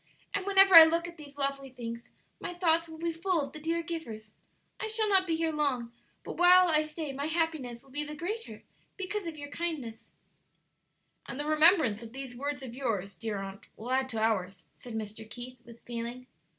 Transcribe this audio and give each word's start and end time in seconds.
and 0.33 0.47
whenever 0.47 0.73
I 0.73 0.83
look 0.85 1.07
at 1.07 1.17
these 1.17 1.37
lovely 1.37 1.69
things 1.69 2.01
my 2.39 2.55
thoughts 2.55 2.89
will 2.89 2.97
be 2.97 3.13
full 3.13 3.39
of 3.39 3.53
the 3.53 3.59
dear 3.59 3.83
givers. 3.83 4.31
I 4.79 4.87
shall 4.87 5.07
not 5.07 5.27
be 5.27 5.35
here 5.35 5.51
long, 5.51 5.91
but 6.23 6.37
while 6.37 6.69
I 6.69 6.81
stay 6.81 7.13
my 7.13 7.27
happiness 7.27 7.83
will 7.83 7.91
be 7.91 8.03
the 8.03 8.15
greater 8.15 8.63
because 8.97 9.27
of 9.27 9.37
your 9.37 9.51
kindness," 9.51 10.11
"And 11.27 11.39
the 11.39 11.45
remembrance 11.45 12.01
of 12.01 12.13
these 12.13 12.35
words 12.35 12.63
of 12.63 12.73
yours, 12.73 13.13
dear 13.13 13.37
aunt, 13.37 13.67
will 13.77 13.91
add 13.91 14.09
to 14.09 14.19
ours," 14.19 14.63
said 14.79 14.95
Mr. 14.95 15.29
Keith, 15.29 15.59
with 15.65 15.85
feeling. 15.85 16.25